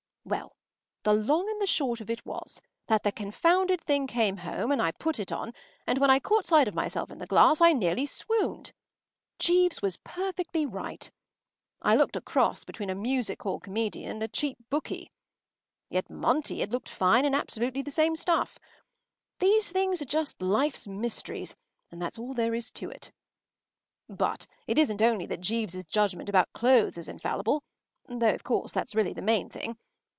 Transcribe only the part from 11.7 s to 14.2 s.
I looked a cross between a music hall comedian